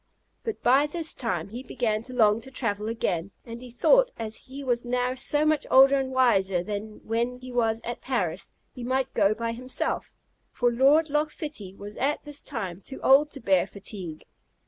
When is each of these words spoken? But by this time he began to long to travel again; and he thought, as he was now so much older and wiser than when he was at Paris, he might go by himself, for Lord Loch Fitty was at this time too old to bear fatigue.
But 0.43 0.63
by 0.63 0.87
this 0.87 1.13
time 1.13 1.49
he 1.49 1.61
began 1.61 2.01
to 2.05 2.13
long 2.13 2.41
to 2.41 2.49
travel 2.49 2.87
again; 2.89 3.29
and 3.45 3.61
he 3.61 3.69
thought, 3.69 4.09
as 4.17 4.35
he 4.35 4.63
was 4.63 4.83
now 4.83 5.13
so 5.13 5.45
much 5.45 5.67
older 5.69 5.95
and 5.99 6.11
wiser 6.11 6.63
than 6.63 7.01
when 7.05 7.37
he 7.37 7.51
was 7.51 7.81
at 7.83 8.01
Paris, 8.01 8.51
he 8.73 8.83
might 8.83 9.13
go 9.13 9.35
by 9.35 9.51
himself, 9.51 10.11
for 10.51 10.71
Lord 10.71 11.11
Loch 11.11 11.29
Fitty 11.29 11.75
was 11.75 11.97
at 11.97 12.23
this 12.23 12.41
time 12.41 12.81
too 12.81 12.99
old 13.03 13.29
to 13.33 13.39
bear 13.39 13.67
fatigue. 13.67 14.25